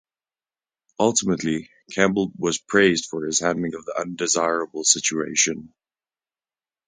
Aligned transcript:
Ultimately, 0.99 1.69
Campbell 1.91 2.31
was 2.35 2.57
praised 2.57 3.05
for 3.05 3.23
his 3.23 3.39
handling 3.39 3.75
of 3.75 3.85
the 3.85 3.95
undesirable 4.01 4.83
situation. 4.83 5.75